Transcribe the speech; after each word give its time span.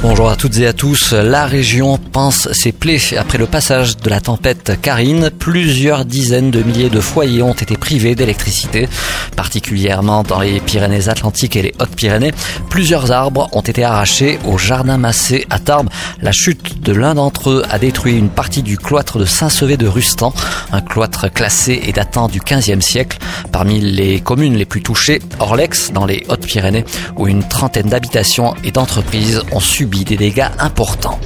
Bonjour 0.00 0.30
à 0.30 0.36
toutes 0.36 0.56
et 0.58 0.66
à 0.68 0.72
tous. 0.72 1.12
La 1.12 1.46
région 1.46 1.98
pense 1.98 2.52
ses 2.52 2.70
plaies 2.70 3.00
après 3.18 3.36
le 3.36 3.46
passage 3.46 3.96
de 3.96 4.08
la 4.08 4.20
tempête 4.20 4.78
Karine. 4.80 5.28
Plusieurs 5.36 6.04
dizaines 6.04 6.52
de 6.52 6.62
milliers 6.62 6.88
de 6.88 7.00
foyers 7.00 7.42
ont 7.42 7.52
été 7.52 7.76
privés 7.76 8.14
d'électricité, 8.14 8.88
particulièrement 9.34 10.22
dans 10.22 10.38
les 10.38 10.60
Pyrénées-Atlantiques 10.60 11.56
et 11.56 11.62
les 11.62 11.74
Hautes-Pyrénées. 11.80 12.30
Plusieurs 12.70 13.10
arbres 13.10 13.48
ont 13.50 13.60
été 13.60 13.82
arrachés 13.82 14.38
au 14.44 14.56
jardin 14.56 14.98
massé 14.98 15.46
à 15.50 15.58
Tarbes. 15.58 15.90
La 16.22 16.30
chute 16.30 16.80
de 16.80 16.92
l'un 16.92 17.16
d'entre 17.16 17.50
eux 17.50 17.64
a 17.68 17.80
détruit 17.80 18.16
une 18.16 18.30
partie 18.30 18.62
du 18.62 18.78
cloître 18.78 19.18
de 19.18 19.24
Saint-Sevé 19.24 19.76
de 19.76 19.88
Rustan, 19.88 20.32
un 20.70 20.80
cloître 20.80 21.28
classé 21.28 21.82
et 21.84 21.92
datant 21.92 22.28
du 22.28 22.38
XVe 22.38 22.80
siècle. 22.80 23.18
Parmi 23.50 23.80
les 23.80 24.20
communes 24.20 24.54
les 24.54 24.64
plus 24.64 24.82
touchées, 24.82 25.20
Orlex, 25.40 25.90
dans 25.92 26.06
les 26.06 26.24
Hautes-Pyrénées, 26.28 26.84
où 27.16 27.26
une 27.26 27.42
trentaine 27.42 27.88
d'habitations 27.88 28.54
et 28.62 28.70
d'entreprises 28.70 29.42
ont 29.50 29.58
subi 29.58 29.87
des 29.88 30.16
dégâts 30.16 30.48
importants. 30.58 31.18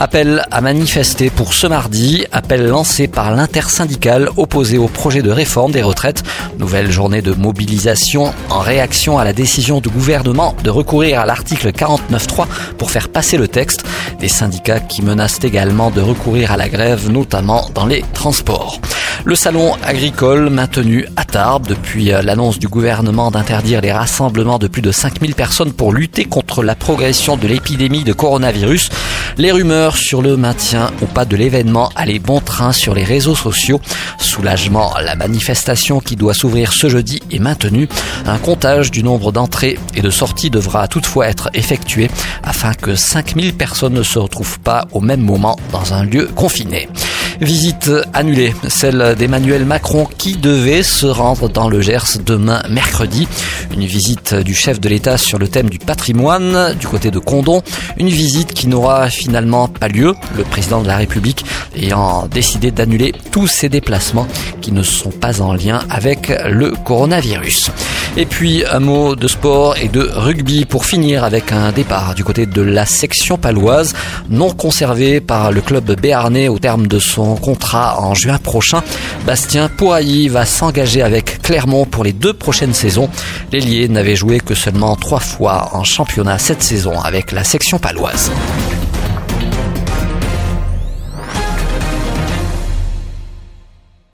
Appel 0.00 0.44
à 0.52 0.60
manifester 0.60 1.28
pour 1.28 1.54
ce 1.54 1.66
mardi, 1.66 2.24
appel 2.30 2.68
lancé 2.68 3.08
par 3.08 3.32
l'intersyndicale 3.32 4.28
opposé 4.36 4.78
au 4.78 4.86
projet 4.86 5.22
de 5.22 5.30
réforme 5.30 5.72
des 5.72 5.82
retraites. 5.82 6.22
Nouvelle 6.58 6.90
journée 6.90 7.20
de 7.20 7.32
mobilisation 7.32 8.32
en 8.50 8.60
réaction 8.60 9.18
à 9.18 9.24
la 9.24 9.32
décision 9.32 9.80
du 9.80 9.88
gouvernement 9.88 10.54
de 10.62 10.70
recourir 10.70 11.20
à 11.20 11.26
l'article 11.26 11.70
49.3 11.70 12.46
pour 12.76 12.92
faire 12.92 13.08
passer 13.08 13.38
le 13.38 13.48
texte. 13.48 13.84
Des 14.20 14.28
syndicats 14.28 14.80
qui 14.80 15.02
menacent 15.02 15.42
également 15.42 15.90
de 15.90 16.00
recourir 16.00 16.52
à 16.52 16.56
la 16.56 16.68
grève, 16.68 17.10
notamment 17.10 17.68
dans 17.74 17.86
les 17.86 18.04
transports. 18.14 18.80
Le 19.24 19.34
salon 19.34 19.74
agricole 19.82 20.48
maintenu 20.48 21.06
à 21.16 21.24
Tarbes 21.24 21.66
depuis 21.66 22.12
euh, 22.12 22.22
l'annonce 22.22 22.58
du 22.58 22.68
gouvernement 22.68 23.30
d'interdire 23.30 23.80
les 23.80 23.92
rassemblements 23.92 24.58
de 24.58 24.68
plus 24.68 24.80
de 24.80 24.92
5000 24.92 25.34
personnes 25.34 25.72
pour 25.72 25.92
lutter 25.92 26.24
contre 26.24 26.62
la 26.62 26.74
progression 26.74 27.36
de 27.36 27.46
l'épidémie 27.48 28.04
de 28.04 28.12
coronavirus. 28.12 28.90
Les 29.36 29.50
rumeurs 29.52 29.96
sur 29.96 30.22
le 30.22 30.36
maintien 30.36 30.90
ou 31.02 31.06
pas 31.06 31.24
de 31.24 31.36
l'événement 31.36 31.90
allaient 31.96 32.20
bon 32.20 32.40
train 32.40 32.72
sur 32.72 32.94
les 32.94 33.04
réseaux 33.04 33.34
sociaux. 33.34 33.80
Soulagement, 34.18 34.94
la 35.04 35.16
manifestation 35.16 36.00
qui 36.00 36.16
doit 36.16 36.34
s'ouvrir 36.34 36.72
ce 36.72 36.88
jeudi 36.88 37.20
est 37.30 37.40
maintenue. 37.40 37.88
Un 38.26 38.38
comptage 38.38 38.90
du 38.90 39.02
nombre 39.02 39.32
d'entrées 39.32 39.78
et 39.94 40.00
de 40.00 40.10
sorties 40.10 40.50
devra 40.50 40.86
toutefois 40.88 41.28
être 41.28 41.50
effectué 41.54 42.08
afin 42.44 42.72
que 42.72 42.94
5000 42.94 43.54
personnes 43.54 43.94
ne 43.94 44.02
se 44.02 44.18
retrouvent 44.18 44.60
pas 44.60 44.86
au 44.92 45.00
même 45.00 45.22
moment 45.22 45.56
dans 45.72 45.92
un 45.92 46.04
lieu 46.04 46.28
confiné. 46.34 46.88
Visite 47.40 47.90
annulée, 48.14 48.52
celle 48.66 49.14
d'Emmanuel 49.16 49.64
Macron 49.64 50.08
qui 50.18 50.36
devait 50.36 50.82
se 50.82 51.06
rendre 51.06 51.48
dans 51.48 51.68
le 51.68 51.80
Gers 51.80 52.18
demain 52.26 52.62
mercredi. 52.68 53.28
Une 53.72 53.84
visite 53.84 54.34
du 54.34 54.54
chef 54.54 54.80
de 54.80 54.88
l'État 54.88 55.16
sur 55.18 55.38
le 55.38 55.46
thème 55.46 55.70
du 55.70 55.78
patrimoine 55.78 56.74
du 56.74 56.88
côté 56.88 57.12
de 57.12 57.20
Condon. 57.20 57.62
Une 57.96 58.08
visite 58.08 58.54
qui 58.54 58.66
n'aura 58.66 59.08
finalement 59.08 59.68
pas 59.68 59.86
lieu, 59.86 60.14
le 60.36 60.42
président 60.42 60.82
de 60.82 60.88
la 60.88 60.96
République 60.96 61.44
ayant 61.76 62.26
décidé 62.26 62.72
d'annuler 62.72 63.12
tous 63.30 63.46
ses 63.46 63.68
déplacements 63.68 64.26
qui 64.60 64.72
ne 64.72 64.82
sont 64.82 65.10
pas 65.10 65.40
en 65.40 65.52
lien 65.52 65.82
avec 65.90 66.32
le 66.44 66.72
coronavirus. 66.84 67.70
Et 68.16 68.26
puis 68.26 68.64
un 68.68 68.80
mot 68.80 69.14
de 69.14 69.28
sport 69.28 69.76
et 69.76 69.86
de 69.86 70.00
rugby 70.00 70.64
pour 70.64 70.84
finir 70.84 71.22
avec 71.22 71.52
un 71.52 71.70
départ 71.70 72.16
du 72.16 72.24
côté 72.24 72.46
de 72.46 72.62
la 72.62 72.84
section 72.84 73.38
paloise 73.38 73.94
non 74.28 74.50
conservé 74.50 75.20
par 75.20 75.52
le 75.52 75.60
club 75.60 75.94
béarnais 76.00 76.48
au 76.48 76.58
terme 76.58 76.88
de 76.88 76.98
son 76.98 77.27
contrat 77.36 78.00
en 78.00 78.14
juin 78.14 78.38
prochain. 78.38 78.82
Bastien 79.26 79.68
Pourailly 79.68 80.28
va 80.28 80.44
s'engager 80.44 81.02
avec 81.02 81.42
Clermont 81.42 81.84
pour 81.84 82.04
les 82.04 82.12
deux 82.12 82.32
prochaines 82.32 82.74
saisons. 82.74 83.08
L'ailier 83.52 83.88
n'avait 83.88 84.16
joué 84.16 84.40
que 84.40 84.54
seulement 84.54 84.96
trois 84.96 85.20
fois 85.20 85.70
en 85.72 85.84
championnat 85.84 86.38
cette 86.38 86.62
saison 86.62 87.00
avec 87.00 87.32
la 87.32 87.44
section 87.44 87.78
paloise. 87.78 88.30